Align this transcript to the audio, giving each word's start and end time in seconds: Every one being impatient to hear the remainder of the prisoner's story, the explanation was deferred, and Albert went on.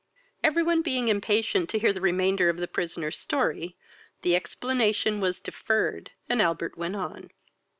Every 0.43 0.63
one 0.63 0.81
being 0.81 1.09
impatient 1.09 1.69
to 1.69 1.77
hear 1.77 1.93
the 1.93 2.01
remainder 2.01 2.49
of 2.49 2.57
the 2.57 2.67
prisoner's 2.67 3.19
story, 3.19 3.75
the 4.23 4.35
explanation 4.35 5.21
was 5.21 5.39
deferred, 5.39 6.09
and 6.27 6.41
Albert 6.41 6.75
went 6.75 6.95
on. 6.95 7.29